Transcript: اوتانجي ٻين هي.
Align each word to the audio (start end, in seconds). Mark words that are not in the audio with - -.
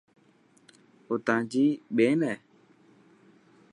اوتانجي 1.09 1.67
ٻين 1.95 2.17
هي. 2.27 2.35